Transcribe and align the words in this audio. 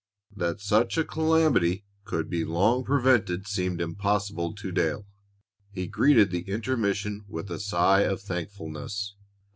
That 0.35 0.59
such 0.59 0.97
a 0.97 1.05
calamity 1.05 1.85
could 2.05 2.27
be 2.27 2.43
long 2.43 2.83
prevented 2.83 3.45
seemed 3.47 3.79
impossible 3.79 4.55
to 4.55 4.71
Dale. 4.71 5.05
He 5.69 5.85
greeted 5.85 6.31
the 6.31 6.41
intermission 6.49 7.23
with 7.27 7.51
a 7.51 7.59
sigh 7.59 8.01
of 8.01 8.19
thankfulness. 8.19 9.15